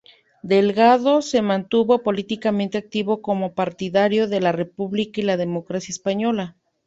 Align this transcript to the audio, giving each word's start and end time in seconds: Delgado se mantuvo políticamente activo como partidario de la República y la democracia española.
Delgado 0.41 1.21
se 1.21 1.43
mantuvo 1.43 2.01
políticamente 2.01 2.79
activo 2.79 3.21
como 3.21 3.53
partidario 3.53 4.27
de 4.27 4.41
la 4.41 4.51
República 4.51 5.21
y 5.21 5.23
la 5.23 5.37
democracia 5.37 5.91
española. 5.93 6.57